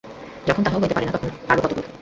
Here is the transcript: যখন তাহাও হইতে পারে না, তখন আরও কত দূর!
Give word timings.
যখন 0.45 0.61
তাহাও 0.63 0.81
হইতে 0.81 0.95
পারে 0.95 1.05
না, 1.05 1.13
তখন 1.15 1.29
আরও 1.49 1.61
কত 1.63 1.71
দূর! 1.71 1.85